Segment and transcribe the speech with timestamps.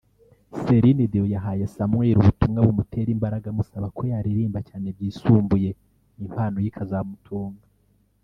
[0.61, 5.69] Celine Dion yahaye Samuel ubutumwa bumutera imbaraga amusaba ko yaririmba cyane byisumbuye
[6.25, 7.63] impano ye ikazamutunga